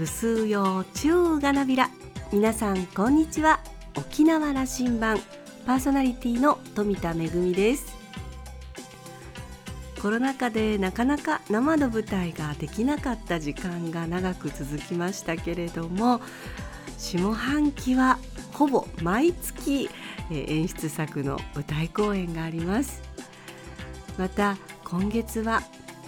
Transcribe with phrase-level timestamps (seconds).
[0.00, 1.90] ぐすうようちゅうがなびら
[2.32, 3.60] 皆さんこんにちは。
[3.98, 5.20] 沖縄羅針盤。
[5.66, 7.94] パーソナリティの富田恵です。
[10.00, 16.22] コロナ禍でなかなか生の舞台ができなかった時間が長く続きましたけれども
[16.96, 18.18] 下半期は
[18.52, 19.90] ほぼ毎月
[20.30, 23.02] 演出作の舞台公演があります。
[24.16, 25.62] また今月は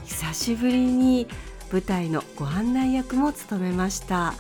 [0.06, 1.29] 久しぶりに
[1.72, 4.34] 舞台のご案内役も務めました。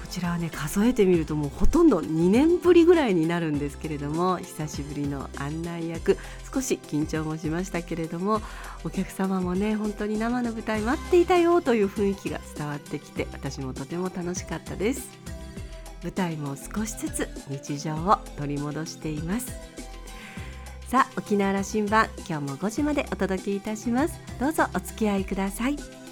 [0.00, 6.18] こちらはね数えてみるともうほとんど2年ぶりぐらいになるんですけれども久しぶりの案内役
[6.52, 8.40] 少し緊張もしましたけれども
[8.84, 15.08] お客様もね本当に生の舞台待っていたよという雰囲気が伝わってきて私もとても楽しかったです。
[16.02, 19.52] 舞台も少しずつ日常を取り戻しています。
[20.86, 24.20] さあ沖縄羅針盤今日も5時までお届けいたします。
[24.38, 26.03] どうぞお付き合いください。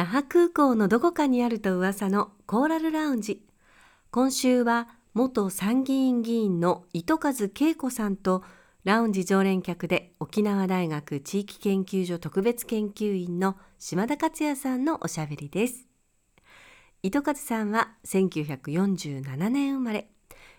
[0.00, 3.44] 那覇空港のどこかにあると噂のコーラルラウンジ。
[4.10, 8.42] 今週は元参議院議員の糸数恵子さんと
[8.84, 15.86] ラウンジ常連客で沖縄大学地域研究所特別研究員の島田克也さんのおしゃべりです。
[17.02, 20.08] 糸数さんは1947年生まれ。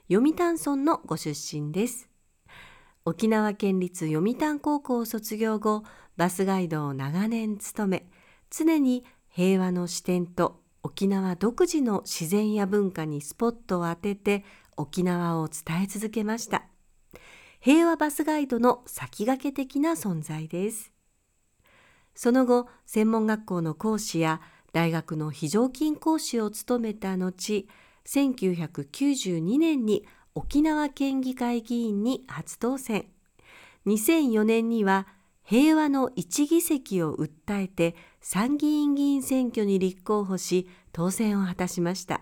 [0.07, 2.07] 読谷村のご出身です。
[3.05, 5.81] 沖縄県立読谷高校を卒業後
[6.15, 8.05] バスガイドを長年務め
[8.51, 9.03] 常に
[9.33, 14.43] 平和の視点と沖縄独自の自然や文化にスポットを当てて
[14.75, 16.63] 沖縄を伝え続けました。
[17.59, 20.91] 平和バスガイドの先駆け的な存在です。
[22.13, 24.41] その後専門学校の講師や
[24.73, 27.67] 大学の非常勤講師を務めた後
[28.05, 33.05] 1992年に沖縄県議会議員に初当選。
[33.85, 35.07] 2004年には
[35.51, 42.21] 平和の一議席を訴えて参議院議員選挙に立候補し当選を果たしました。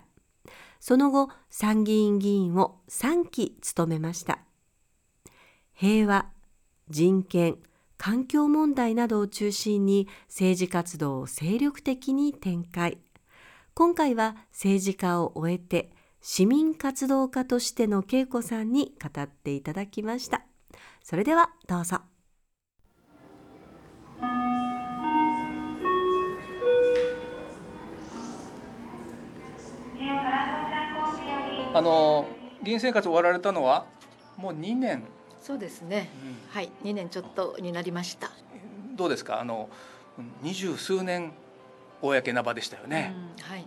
[0.80, 4.40] その後参議院議員を3期務めました。
[5.74, 6.26] 平和
[6.88, 7.58] 人権
[7.96, 12.98] 環境問題などを中心に政治活動を精力的に展開。
[13.74, 20.42] 今回は政治家を終えて市民活動家としての恵子さんに語っていただきました。
[21.04, 22.09] それではどうぞ。
[31.80, 32.26] あの
[32.62, 33.86] 議員生活終わられたのは
[34.36, 35.02] もう2年。
[35.40, 38.30] そうですね、うん、はい2年ちょっとになりました。
[38.96, 39.40] どうですか？
[39.40, 39.70] あの
[40.42, 41.32] 二十数年
[42.02, 43.66] 公な場でしたよね、うん、はい。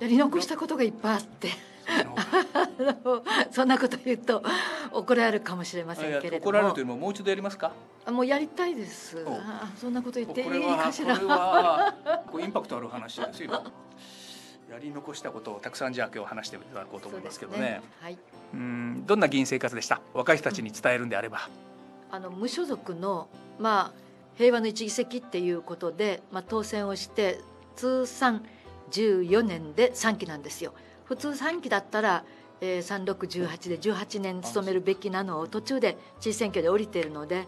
[0.00, 1.50] やり残したことがいっぱいあって。
[3.52, 4.42] そんなこと言うと
[4.92, 6.50] 怒られるかもしれませんけれども。
[6.50, 7.72] 怒られるというのももう一度やりますか？
[8.06, 9.22] もうやりたいです。
[9.76, 11.14] そんなこと言っていいかしら。
[11.18, 11.94] これは
[12.40, 13.62] インパクトある話ですよ
[14.78, 17.58] やり残したことをたくさんじゃあ今日話していただこうと思いますけどね。
[17.58, 18.18] ねはい、
[18.54, 20.00] うんどんな議員生活でした？
[20.14, 21.48] 若い人たちに伝えるんであれば。
[22.10, 23.28] あの無所属の、
[23.58, 23.92] まあ、
[24.36, 27.40] 平和の一議席っていうことで、まあ、当選をして
[27.76, 28.46] 通算
[28.92, 30.72] 14年で3期なんですよ。
[31.04, 32.24] 普通3期だったら、
[32.60, 37.46] えー、3618で18年務めるべきなのを途中で知事選挙で降りているので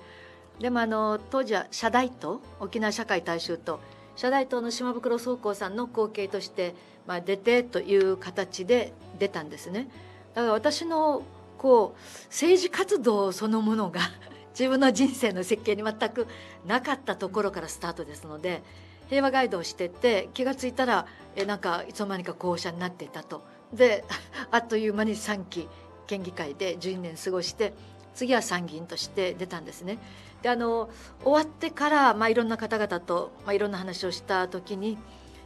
[0.59, 3.81] でもあの当時は社大党沖縄社会大衆と
[4.21, 6.75] 社大党の島袋総工さんの後継として
[7.07, 9.89] まあ、出てという形で出たんですね。
[10.35, 11.23] だから私の
[11.59, 14.01] こう政治活動そのものが
[14.57, 16.29] 自分の人生の設計に全く
[16.67, 18.63] なかったところからスタートですので
[19.09, 23.43] 平和ガイドをしてて気が付いたらえなんかいつの間にか候補者になっていたと。
[23.73, 24.05] で
[24.53, 25.69] あっという間に3期
[26.07, 27.73] 県議会で12年過ごして
[28.21, 29.97] 次は参議院として出たんですね。
[30.43, 30.91] であの
[31.25, 34.99] 終わってから、まあ、いろんな方々と、まあ、いろんな話をした時に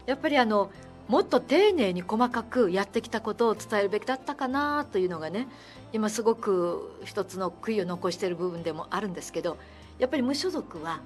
[0.07, 0.73] やっぱりあの
[1.07, 5.47] もっと丁寧に細かくやってきたことを伝えるべきだったかなというのがね
[5.93, 9.57] 今すごく一つの悔いを残している部分でもあるんですけど
[10.01, 11.01] やっぱり無所属は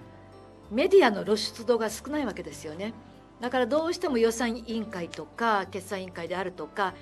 [0.71, 2.95] メディアの露出度が少ないわけですよね
[3.41, 6.95] だからどうしても予算委員会とか決算委員会であるとか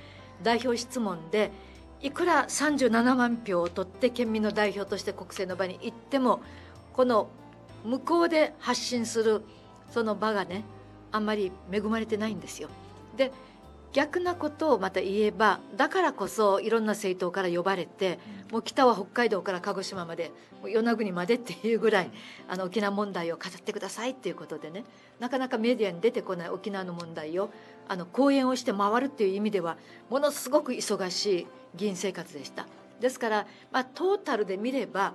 [0.42, 1.50] 代表質問で
[2.00, 6.40] いくら37万票を取って県民の代表として国政の場に行っても
[6.92, 7.28] この
[7.84, 9.42] 向こうで発信する
[9.90, 10.64] その場がね
[11.12, 12.68] あんまり恵まれてないんですよ。
[13.16, 13.32] で
[13.92, 18.18] 逆なことをまた言えばだからこそいろんな政党から呼ばれて、
[18.52, 20.32] もう北は北海道から鹿児島まで
[20.64, 22.10] 与那国までっていうぐらい
[22.46, 24.84] あの沖縄問題を語ってくださいっていうことでね
[25.18, 27.48] なかなかメディアに出てこない沖縄の問題を
[27.88, 29.76] あの講演をして回るっていう意味では
[30.10, 32.66] ものすごく忙しい議員生活でした。
[33.00, 35.14] ですから、まあ、トータルで見れば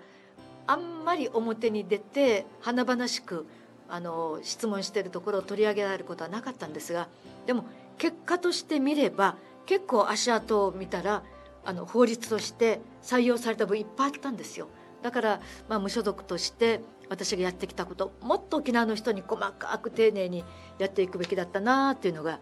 [0.68, 3.47] あんまり表に出て華々しく
[3.89, 7.09] あの質問しているところを取り上げられることはなかったんですが
[7.45, 7.65] でも
[7.97, 9.35] 結果として見れば
[9.65, 11.24] 結構足跡を見たら
[11.65, 14.67] あの法律として採用された分いっぱいあったんですよ
[15.01, 20.45] だから、まあ、無所属として私がやってきたこともっと沖縄の人に細かく丁寧に
[20.79, 22.39] やっていくべきだったなっていうのが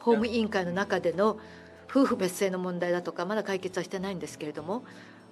[0.00, 1.38] 法務委員会の中での
[1.88, 4.84] 夫婦別姓の問題だとかまだ解決はしてないんですけれども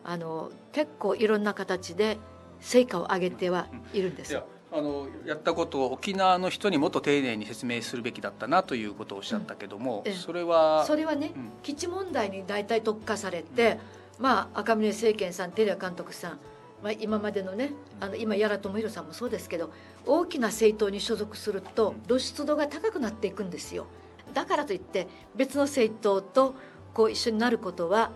[0.05, 2.19] あの結構いろんな形で
[2.61, 4.41] 成果を上げてはいるんです。
[4.71, 13.79] あのやったことを沖縄の人にもっと丁寧に説明するべきだったなということをおっしゃったけども、うん、それはそれはね、うん、基地問題に大体特化されて、
[14.19, 16.39] うん、まあ赤嶺政権さん照屋監督さん、
[16.83, 19.71] まあ、今までのねあの今屋良智弘さんもそうですけど
[20.05, 23.87] 大きな政党に所属すると露出度が高くなっていくんですよ。
[24.35, 26.55] だからといって別の政党と
[26.95, 28.11] こう一緒になることは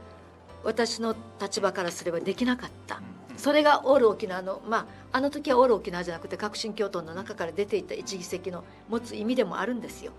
[0.64, 3.00] 私の立場からすればできなかった。
[3.36, 10.12] それがオール沖縄のまああの時はオール沖縄じゃなくて革新共闘の中から出ていた一議席の持つ意味でもあるんですよ。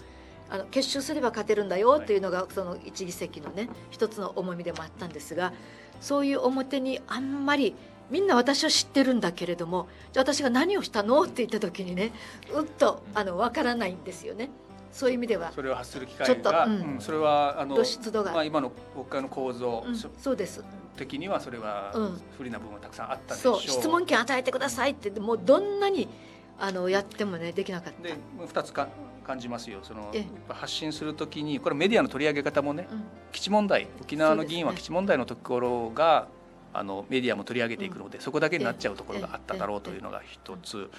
[0.49, 5.53] あの結集すれば勝てるんだよというのがその一議席のね一つの重みでもあったんですが
[6.01, 7.75] そういう表にあんまり
[8.11, 11.21] みんな私は知ってるんだけれどもじゃあ私が何をしたの？
[11.23, 12.11] って言った時にね
[12.53, 14.49] うっとあの分からないんですよね。
[14.93, 15.51] そういう意味では。
[15.51, 20.63] それを発する機会が、うん、それはあのまあ、今の国会の構造、うん、そうです。
[20.95, 21.91] 的にはそれは
[22.37, 23.81] 不利な部分がたくさんあったでしょう、そう。
[23.81, 26.07] 質問権与えてくださいってもうどんなに
[26.59, 28.03] あのやってもねできなかった。
[28.03, 28.87] で2つか
[29.25, 29.79] 感じますよ。
[29.81, 30.13] その
[30.47, 36.27] 発信するときにこれメディアの取り上げ方もね、うん、基地問題沖縄の議員は基地問題のところが、
[36.73, 40.89] あのメディアも取り上げていくので、そこだけになっちゃうところがあっただろうというのが一つ、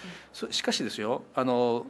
[0.50, 1.86] しかしですよあの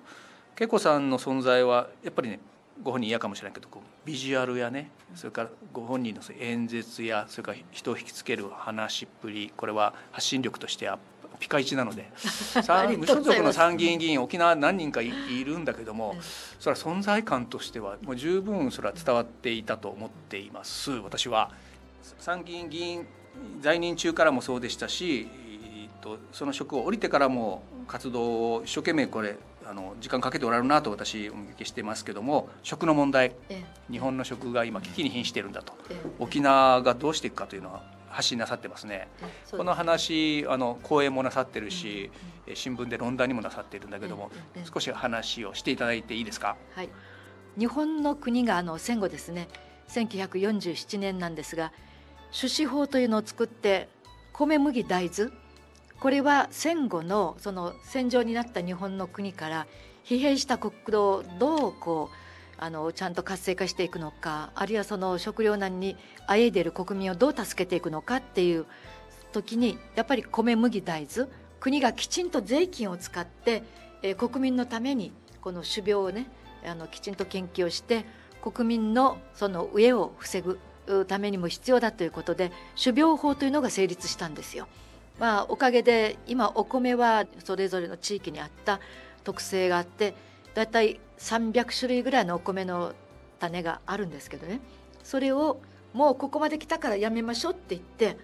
[0.58, 2.38] 恵子さんの存在はやっぱりね
[2.82, 10.98] ご本人嫌かもしれないけどこうビジュアルやねそれからご本人の演説やそれから人を引きつける話っぷりこれは発信力としては
[11.40, 12.08] ピカイチなので
[12.96, 15.10] 無所属の参議院議員沖縄何人かい
[15.44, 16.16] るんだけども
[16.60, 21.50] それは存在感としてはもう十分それは伝わっていたと思っています私は。
[22.18, 23.06] 参議院議員
[23.60, 25.26] 在任中からもそうでしたし
[26.32, 29.36] その職を降りてからも活動を一生懸命これ
[29.66, 33.34] あの時間かけておられるなと私お見受けしてますけども食の問題、
[33.90, 35.72] 日本の食が今危機に瀕しているんだと、
[36.18, 39.08] 沖縄がどうしていくかというのは発信なさってますね。
[39.50, 42.10] この話あの講演もなさってるし、
[42.46, 44.30] うん、新聞で論壇にもなさっているんだけども、
[44.72, 46.56] 少し話をしていただいていいですか？
[46.74, 46.90] はい、
[47.58, 49.48] 日本の国があの戦後ですね
[49.88, 51.72] 1947年なんですが
[52.38, 53.88] 種子法というのを作って
[54.32, 55.30] 米麦大豆
[56.04, 59.66] これは戦後のその戦場になった日本の国から
[60.04, 65.96] 疲弊した国土をどうこうあのちゃんと活性化していくのかあるいはその食糧難に
[66.26, 68.66] あえいでいる国民をどう助けていくのかっていう
[69.32, 71.26] 時にやっぱり米麦大豆
[71.58, 73.62] 国がきちんと税金を使って、
[74.02, 75.10] えー、国民のために
[75.40, 76.26] この種苗をね
[76.66, 78.04] あのきちんと研究をして
[78.42, 80.60] 国民のその飢えを防ぐ
[81.08, 84.68] ためにも必要だということで種苗法というのが成立したんですよ。
[85.18, 88.80] まあ、おかげで今お米はそれぞれの地域にあった
[89.22, 90.14] 特性があって
[90.54, 92.92] だいたい300種類ぐらいのお米の
[93.38, 94.60] 種があるんですけどね
[95.02, 95.60] それを
[95.92, 98.16] もうここまで来たからやめましょうって言って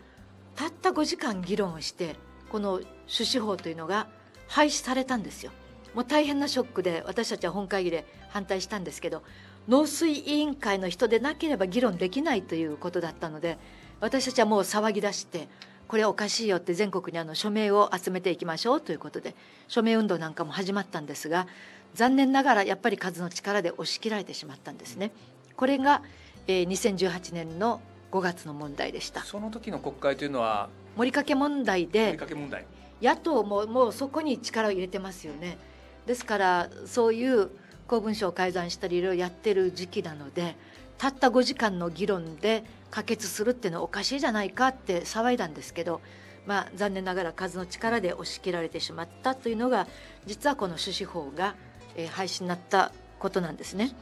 [0.57, 2.17] たった5時間議論をして
[2.51, 4.09] この種子法というのが
[4.49, 5.53] 廃止されたんですよ。
[5.95, 9.23] もう大変なショックで私たちは本会議で反対したんですけど
[9.69, 13.59] 農水委員会の人でなければ議論できないということだったので
[14.01, 15.49] 私たちはもう騒ぎ出して
[15.91, 19.35] これおかしいよって全国にあの署名を集めていきましょうということで
[19.67, 21.49] 署名運動なんかも始まったんですが
[21.95, 25.11] 残念ながらやっぱり数の力で押し切られてしまったんですね。
[25.57, 26.03] これが、
[26.47, 27.81] えー、2018年の
[28.13, 29.25] 5月の問題でした。
[29.25, 32.67] その時の国会というのは盛りかけ問題で問題。
[33.03, 35.59] 野党ももうそこに力を入れてますよね。
[36.07, 37.51] ですからそういう
[37.89, 40.55] 公文書を改ざんしたりいろいろやってる時期なので
[40.99, 46.01] たった5時間の議論で可決するっていうのはおかしいじゃないかって騒いだんですけど、
[46.47, 49.87] まあ、残念ながら数の力で押し切られてしまったというのが
[50.27, 51.55] 実はこの種子法が、
[51.95, 53.93] えー、廃止になったことなんですね。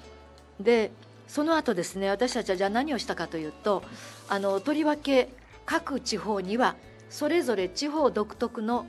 [0.60, 0.90] で
[1.26, 3.82] その後ですね私たちはじゃあ何をしたかというと
[4.28, 5.28] あのとりわけ
[5.66, 6.74] 各地方には
[7.10, 8.86] それぞれ地方独特の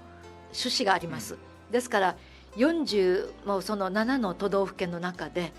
[0.57, 1.37] 種子があります。
[1.71, 2.15] ですから
[2.55, 5.51] 40もその7の都道府県の中で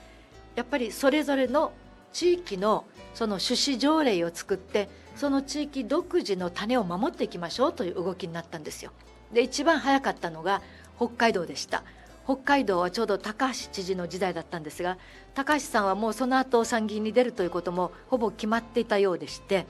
[0.56, 1.73] やっぱりそれぞれの
[2.12, 8.93] 地域のその種子条例を作ってその地域独自の種を守っていきましょうという動きになったんですよ。
[9.33, 10.62] で一番早かったのが
[10.97, 11.83] 北海道でした。
[12.25, 14.99] 北海道はちょうど高橋知事の時代だったんですが
[15.35, 19.67] 高橋さんはもうその後参議院に出るということもほぼ決まっていたようでして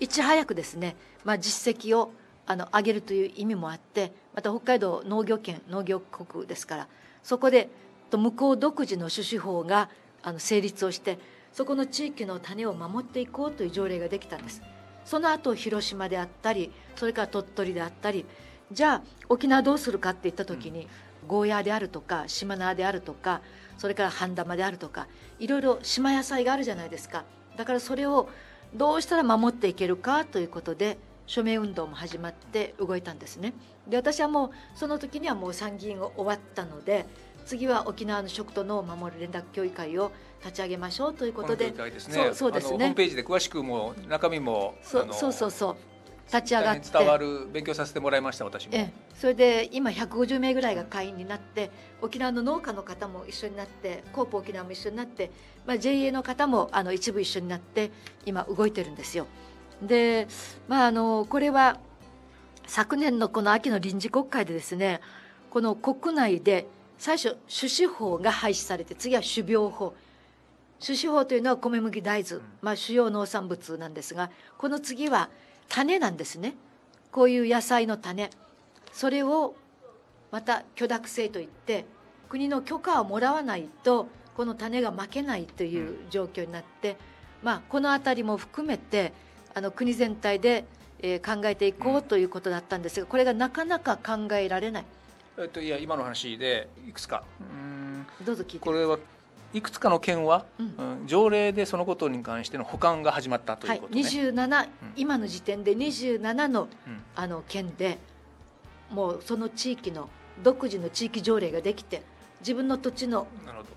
[0.00, 2.12] いち早くですね、まあ、実績を
[2.46, 6.88] あの上げるという意味もあってまた北海道農業圏農業国ですから
[7.22, 7.68] そこで
[8.10, 9.90] 向こう独自の種子法が
[10.22, 11.18] あの成立をして
[11.58, 14.62] そこの地域の種を守っていこうという条例ができたんです。
[15.04, 18.26] その後広島であったりそれから鳥取であったり
[18.70, 20.86] じゃあ沖縄どうするかって言った時に、
[21.26, 23.40] ゴーヤーであるとか島縄であるとか
[23.76, 25.08] それから半玉であるとか
[25.40, 27.24] いろいろ島野菜があるじゃないですか。
[27.56, 28.28] だからそれを
[28.72, 30.96] どうしたら守っていけるかということで
[31.26, 33.52] 署名運動も始まって動いたんですね。
[33.88, 37.04] で私はもうその時にはもう参議院を終わったので
[37.48, 42.78] 次は沖縄の食と農を守る連絡協議会を立ち上げましょうということで、ね、そうそうですね。
[42.78, 45.76] ホームページで詳しくも中身もそうそうそうそう。
[46.26, 46.90] 立ち上がって。
[46.92, 48.72] 伝わる勉強させてもらいました私も。
[48.74, 51.70] えそれで今150名ぐらいが会員になって
[52.02, 55.30] 沖縄の農家の方も一緒になってコープ沖縄も一緒になって、
[55.66, 57.90] まあ、JA の方もあの一部一緒になって
[58.26, 59.26] 今動いてるんですよ。
[59.82, 60.28] で、
[60.68, 61.78] まあ、あのこれは
[62.66, 65.00] 昨年のこの秋の臨時国会でですね
[65.48, 66.66] この国内で
[66.98, 69.94] 最初種子法が廃止されて次は種苗法
[70.84, 75.28] 種子法というのは米麦大豆、まあ、主要農産物なんですがこの次は
[75.68, 76.54] 種なんですね。
[77.12, 78.30] こういう野菜の種。
[78.92, 79.54] それを
[80.30, 81.84] また許諾制といって
[82.28, 86.96] 国の許可をもらわないとこの種が負けないという状況になって、
[87.42, 89.12] まあ、この辺りも含めて
[89.54, 90.64] あの国全体で、
[91.00, 94.84] えー、考えていこうということだったんですがこれがなかなか考えられない。
[95.40, 97.22] えっと、いや今の話でいくつか。
[98.26, 98.58] どうぞ聞いて。
[98.58, 98.98] これは
[99.54, 106.68] いくつかの県は、うん、条例でそのことに関しての保管が始まったということね、はい、27、うん、今の時点で27の,、
[107.14, 107.98] あの県で
[108.90, 110.10] もうその地域の
[110.42, 112.02] 独自の地域条例ができて
[112.40, 113.26] 自分の土地の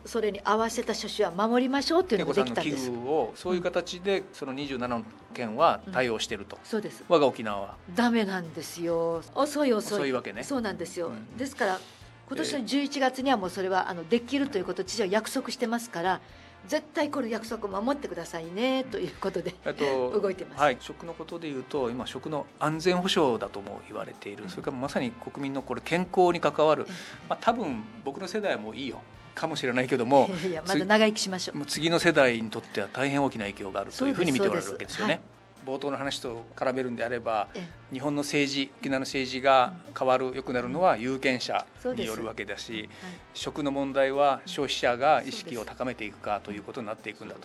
[0.05, 2.89] それに合わせた種子は守りましょうというのができたんです。
[2.89, 5.03] をそういう形でその27の
[5.33, 7.75] 県は対応していると、うん、そうです我が沖縄は。
[7.95, 9.23] ダメなんですよ。
[9.35, 9.97] 遅い遅い。
[9.97, 10.43] 遅いわけね。
[10.43, 11.79] そうなんですよ、うん、ですから
[12.27, 16.21] 今年の11月にはもうそれはあのできるということを知事は約束してますから
[16.67, 26.85] 絶対この約束を守ってくださいねということで、えっと、動いてます、はい、食のことでいうと今食の安全保障だとも言われている、それからまさに国民のこれ健康に関わる、
[27.27, 29.01] まあ、多分僕の世代もいいよ
[29.33, 31.65] かもしれないけども いやまだ長生きしましょう。
[31.65, 35.21] 次の世代にとっては大変大きな影響があるというふうに見ておられるわけですよね。
[35.65, 37.47] 冒頭の話と絡めるんであれば
[37.91, 41.65] 日本の政治沖縄の政治が変わる良くなるのは有権者
[41.95, 42.89] によるわけだし、
[43.33, 47.41] 食の問題は消費者が意識を高めていくかということになっていくんだと。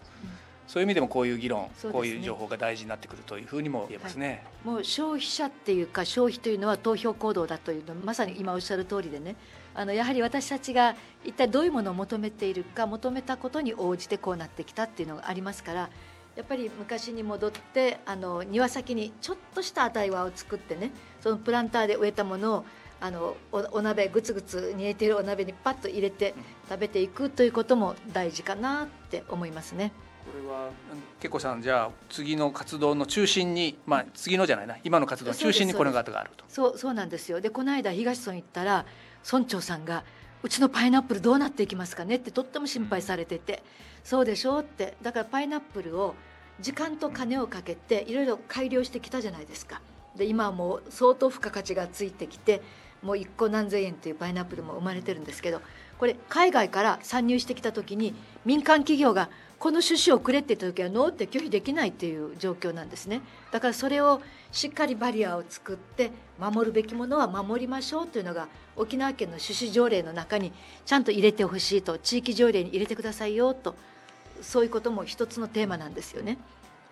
[0.66, 9.37] そういう意味でもこういう議論、ね、こういう情報が大事になってくるというふうにも言えますね、はい、もう消費者っていうか消費というのは投票行動だというのまさに今おっしゃる通りでね。
[9.78, 15.90] あのやはり私たちが一体どういうものを求めているか求めたことに応じてこうなってきたっていうのがありますから
[16.37, 22.64] やっぱり昔に戻ってあの庭先にちょっとした値輪を作ってねそのプランターで植えたものを
[23.00, 26.35] あのお鍋ぐつぐつ煮えているお鍋にパッと入れて
[26.69, 29.93] 食べていくということも大事かなって思いますね。
[30.25, 30.71] これは
[31.21, 36.45] けこさんじゃあ次の活動の中心にまあ次のじゃないな今の活動の中心にこの方があると。
[36.49, 37.40] そうそうなんですよ。
[37.40, 38.87] でこの間東村行ったら
[39.31, 40.05] 村長さんが
[40.43, 42.16] うちのパイナップルどうなっていきますかね？
[42.16, 43.62] ってとっても心配されてて、
[44.05, 44.59] そうでしょ？
[44.59, 44.97] うって。
[45.02, 46.14] だからパイナップルを
[46.61, 49.81] 時間と金をかけていろいろ改良してきたじゃないですか。
[50.16, 52.62] で今はもう相当付加価値がついてきて
[53.02, 55.61] もう1個何千円というパイナップルも生まれてるんですけど
[55.99, 58.14] これ海外から参入してきた時に
[58.47, 64.20] 民間企業がこの種子をくれって言った時はノーって拒否できないっていう状況なんですねだからそれを
[64.52, 70.52] しっかりバリアを作って守るべきものは守りましょうというのが沖縄県の種子条例の中に
[70.84, 73.75] ちゃんと入れてほしいと地域条例に入れてくださいよと
[74.42, 76.36] そういうことも一つのテーマなんですよね。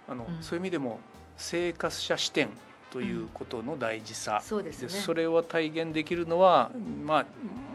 [0.08, 0.98] あの、うん、そういう意味でも
[1.36, 2.48] 生活者視点
[2.94, 6.70] ということの大事さ、うん、そうですね、それを体現できるのは、
[7.04, 7.26] まあ、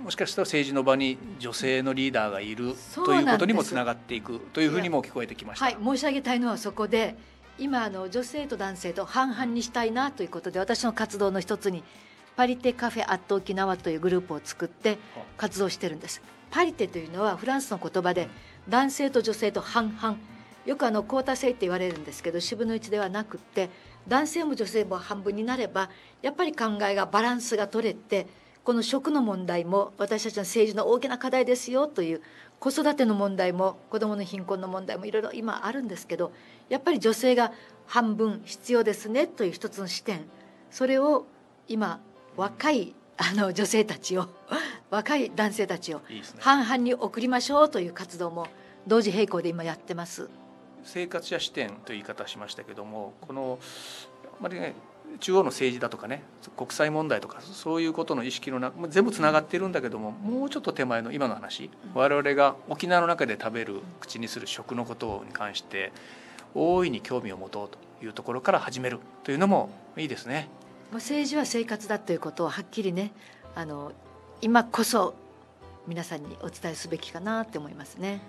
[0.01, 5.65] もしかしたら政治の場に女性のリーダーがいるということにもつながっていくというふうにも聞こえてきました。
[5.65, 7.17] はい、申し上げたいのはそこで
[7.57, 11.83] 今あの女性と男性と半々にしたいなということで私の活動の一つに
[12.37, 14.99] パリテカフェアット沖縄というグループを作って
[15.35, 16.21] 活動してるんです。
[16.49, 18.29] パリテというのはフランスの言葉で
[18.69, 20.17] 男性と女性と半々。
[20.65, 23.69] よくあの交代制って言われるんですけど四分の1ではなくって
[24.09, 25.89] 男性も女性も半分になれば
[26.21, 28.27] やっぱり考えがバランスが取れて
[28.63, 32.21] この食の問題も私たちの政治の大きな課題ですよという
[32.59, 36.33] 子育ての問題も子どもの貧困の問題もいろいろ今あるんですけど
[36.67, 37.53] やっぱり女性が
[37.87, 40.25] 半分必要ですねという一つの視点
[40.69, 41.25] それを
[41.67, 41.99] 今
[42.35, 44.27] 若いあの女性たちを
[44.89, 46.01] 若い男性たちを
[46.39, 48.47] 半々に送りましょうという活動も
[48.87, 50.29] 同時並行で今やってます。
[50.83, 53.59] 生活者視点という言い方しましたけどもこの
[54.25, 54.73] あまりね
[55.19, 56.23] 中央の政治だとかね
[56.55, 65.91] 国際問題とかそういうことの意識の中全部つながってるんだけどももうちょっと手前の今の話我々が沖縄の中で食べる口にする食のことに関して
[66.53, 70.47] 大いに興味を持とうというところから始めるというのもいいですね。
[70.93, 73.11] 政治は生活だということをはっきりね
[73.53, 73.91] あの
[74.41, 75.13] 今こそ
[75.87, 78.21] 皆さんにお伝えすべきかなって思いますね。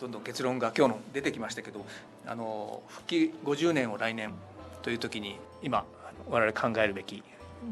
[0.00, 1.84] どんどん結論が今日の出てきましたけど
[2.26, 4.32] あの復帰50年を来年
[4.82, 5.84] という時に今
[6.28, 7.22] 我々考えるべき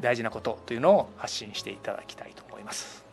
[0.01, 3.05] 大事なことというのを発信していただきたいと思います。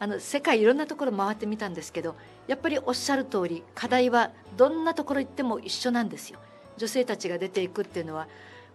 [0.00, 2.16] あの世界いろんなところ回ってみたんですけど
[2.48, 6.40] やっぱりおっしゃる通り課題はどんなところ行っても一緒なんですよ。
[6.76, 8.26] 女性たちが出ていくっていうのは、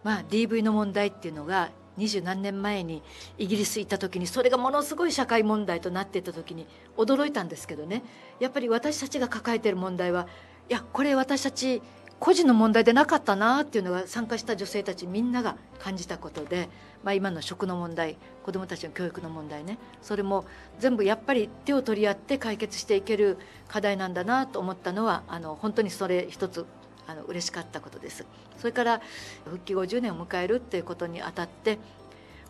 [0.04, 3.04] まあ、DV の問題っていうのが二十何年前に
[3.38, 6.66] イギリス行った時にそれがものすごい社会問題となっていた時に
[6.98, 8.04] 驚いたんですけどね。
[8.40, 10.28] やっぱり私たちが抱えている問題は
[10.70, 11.82] いやこれ私たち
[12.20, 16.70] 個人の問題でなかったなっていうのが参加した女性たちみんなが感じたことで、
[17.04, 19.78] まあ、今の食の問題子どもたちの教育の問題ね。
[20.02, 20.46] それも
[20.80, 23.38] 全部やっぱり手を取り合って解決していける
[23.68, 26.66] 課題なんだなと思ったのはあの本当にそれ一つ。
[27.10, 28.26] あの嬉しかったことです。
[28.58, 29.02] それから
[29.46, 31.80] 復帰50年を迎えるっていうことにあたって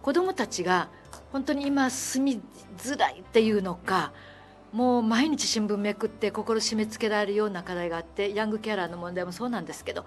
[0.01, 0.89] 子どもたちが
[1.31, 2.41] 本当に今住み
[2.77, 4.11] づらいっていうのか
[4.71, 10.05] もう毎日新聞めくって心締め付けられるような課題があってヤングケアラーの問題もそうなんですけど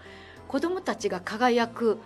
[0.49, 1.99] 子どもたちが輝く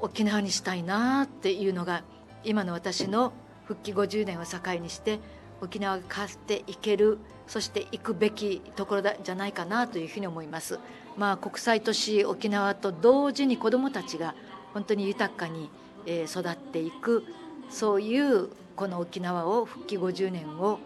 [0.00, 2.02] 沖縄にしたいなっていうのが
[2.44, 3.32] 今の私の
[3.64, 5.20] 復帰50年を境にして
[5.60, 10.78] 沖縄が変わっていけるそして行くべきところだじゃないかなというふうに思います。
[11.16, 14.34] まあ、国際都市沖縄と同時に子どもたちが
[14.74, 15.70] 本当に豊かに
[16.06, 17.24] 育っていく
[17.70, 20.78] そういうこの沖縄を復帰50年を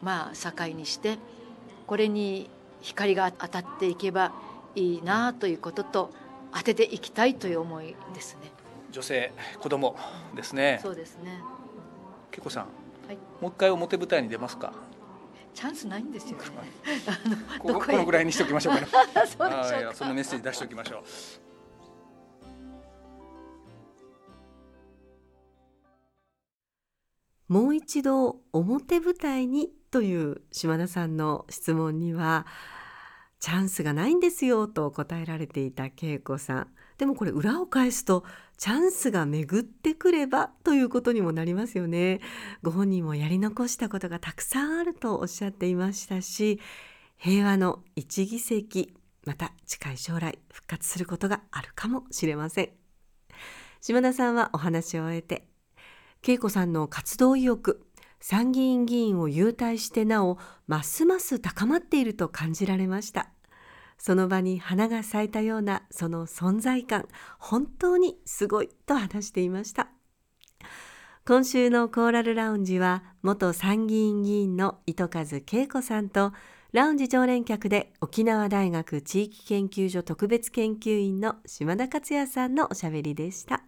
[0.00, 1.18] まあ境にして
[1.86, 2.48] これに
[2.80, 4.32] 光が当たっていけば
[4.74, 6.10] いいなということと
[6.54, 8.50] 当てていきたいという思いですね。
[8.90, 9.96] 女性子供
[10.34, 10.80] ですね。
[10.82, 11.42] そうですね。
[12.30, 12.64] けこさん、
[13.06, 14.72] はい、もう一回表舞台に出ますか？
[15.58, 16.44] チャンスないんですよ、ね、
[17.08, 18.86] あのここのぐらいにしておきましょうかね。
[19.26, 21.02] そうでしょうそのメッセージ出しておきましょ
[27.48, 27.52] う。
[27.52, 32.46] もう一度表舞台にという島田さんの質問には
[33.40, 38.24] チャンスがないんですよと答えられていた恵子さんでもこれ裏を返すと
[38.56, 42.20] チャンスが巡ってくればということにもなりますよね。
[42.62, 46.60] ご本人もやり残したことがたくさんあるとおっしゃっていましたし
[47.16, 48.92] 平和の一議席
[49.24, 52.70] また近い将来復活することがあるかもしれません。
[53.80, 55.46] 島田さんはお話を終えて
[56.26, 57.86] 恵子さんの活動意欲
[58.20, 63.30] 参議院議員を優待してなおますます高まっていると感じられました。
[63.98, 67.06] その場に花が咲いたようなその存在感
[67.38, 69.88] 本当にすごいと話していました。
[71.26, 76.32] 今週のコーラルラウンジは元参議院議員の糸数恵子さんと
[76.72, 83.62] ラウンジ常連客で沖縄大学地域研究所特別研究員の島田克也さんのおしゃべりでした。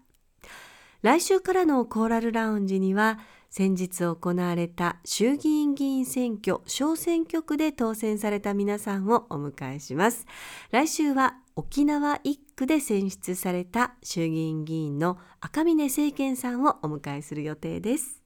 [1.02, 3.18] 来週からのコーラルラウンジには
[3.52, 10.24] 先日行われた衆議院議員選挙小選挙区で当選された皆さんをお迎えします。
[10.70, 18.22] 来週は沖縄一区で選出された衆議院議員の赤嶺政賢さんをお迎えする予定です。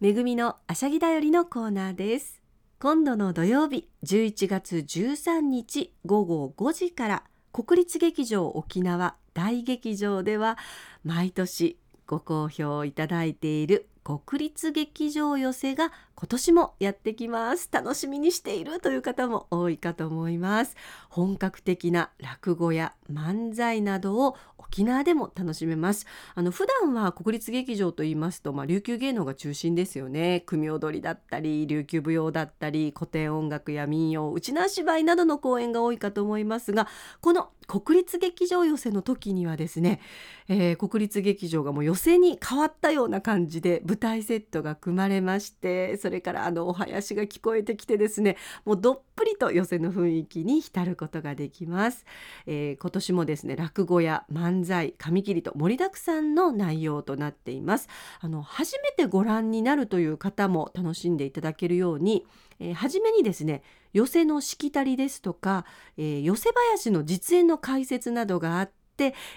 [0.00, 2.40] めぐみのあしゃぎだよりのコーナーです。
[2.80, 10.56] 今度の土曜日11月13日午後5時から国立劇場沖縄大劇場では
[11.04, 17.68] 毎年ご好評いただいている国立劇場寄せが今年もやってきます。
[17.72, 20.76] 楽しみにしているという方も多いかと思います。
[21.08, 26.06] 本格的な落語や漫才などを沖縄でも楽しめます。
[26.34, 30.42] あの普段は国立劇場と言いますと、まあ、琉球芸能が中心ですよね。
[30.46, 36.88] 組踊りだったり琉球舞踊だったり古典音楽や民謡内縄芝居などの公演が多いかと思いますが
[37.20, 40.00] この国立劇場寄せの時にはですね、
[40.48, 52.04] えー、国立劇場がもう寄せに変わったような感じで舞台セットが組まれましてそれからあのお囃子が聞こえてきてですねもうどっぷりと寄席の雰囲気に浸ることができます、
[52.46, 57.88] えー、今年もですね落語や漫才紙切りと盛りだくさんの内容となっています。
[58.20, 62.26] あの初めてご覧になるという方も楽しんでいただけるように、
[62.58, 63.62] えー、初めにですね
[63.92, 65.64] 寄席のしきたりですとか、
[65.96, 68.81] えー、寄席林の実演の解説などがあって、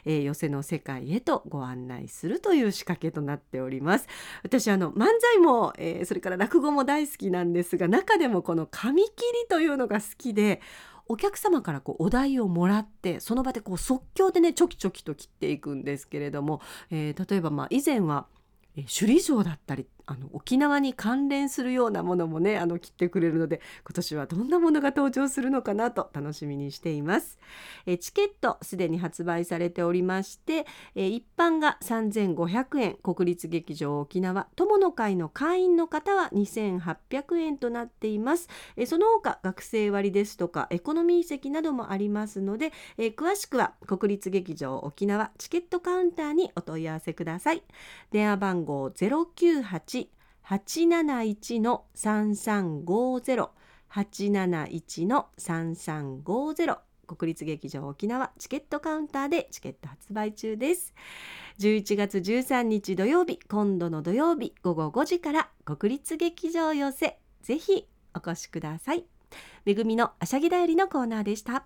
[0.05, 4.07] えー、寄席の世界へとご案内するという仕掛けとなっております。
[4.43, 9.13] 私あの漫才も、えー、それから落語も大好きなんですが中でもこの紙切り
[9.49, 10.61] というのが好きで
[11.07, 18.27] お客様からこうお題をもらってその場でこう即興でねチョキチョキと切っていくんですけれども、えー、例えばまあ以前は
[18.75, 27.39] 首里城だったりあの沖縄に関連するようなものもねあの切ってくれるので今年はどんなものが登場するのかなと楽しみにしています。
[27.85, 32.95] えチケットすでに発売されておりましてえ一般が3500円。
[33.01, 38.47] 国立劇場沖縄友の会の会員の方は2800円となっています。
[38.77, 47.63] えその他学生割ですとかエコノミー席などもありますのでえ詳しくは国立劇場沖縄チケットカウンターにお問い合わせください。
[48.11, 49.94] 電話番号098
[50.47, 53.49] 871の3350
[53.91, 56.77] 871の3350
[57.07, 60.93] 国立劇場沖縄チケットカウンターでチケット発売中です。
[61.59, 67.19] 11月13日土曜日今度の土曜日午後5時から国立劇場寄せ。
[67.41, 69.05] ぜひお越しください。
[69.65, 71.65] めぐみのあしゃぎだよりのコーナーでした。